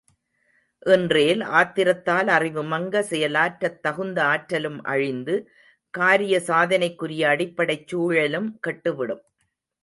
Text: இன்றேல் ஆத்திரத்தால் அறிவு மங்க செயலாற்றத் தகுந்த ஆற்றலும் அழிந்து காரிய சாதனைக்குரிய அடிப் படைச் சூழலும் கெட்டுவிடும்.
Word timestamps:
இன்றேல் 0.85 1.41
ஆத்திரத்தால் 1.51 2.27
அறிவு 2.27 2.63
மங்க 2.63 3.03
செயலாற்றத் 3.09 3.77
தகுந்த 3.81 4.17
ஆற்றலும் 4.23 4.79
அழிந்து 4.85 5.35
காரிய 5.93 6.39
சாதனைக்குரிய 6.47 7.29
அடிப் 7.33 7.55
படைச் 7.57 7.87
சூழலும் 7.87 8.49
கெட்டுவிடும். 8.67 9.23